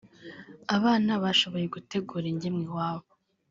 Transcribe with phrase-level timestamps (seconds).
[0.75, 3.09] Abana bashoboye gutegura ingemwe iwabo